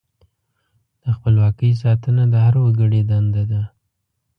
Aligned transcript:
د 1.03 1.05
خپلواکۍ 1.15 1.71
ساتنه 1.83 2.23
د 2.29 2.35
هر 2.45 2.55
وګړي 2.63 3.01
دنده 3.09 3.43
ده. 3.51 3.61